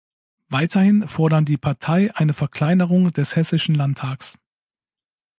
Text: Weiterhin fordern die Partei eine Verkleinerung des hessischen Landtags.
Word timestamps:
Weiterhin 0.49 1.07
fordern 1.07 1.45
die 1.45 1.57
Partei 1.59 2.09
eine 2.15 2.33
Verkleinerung 2.33 3.13
des 3.13 3.35
hessischen 3.35 3.75
Landtags. 3.75 4.35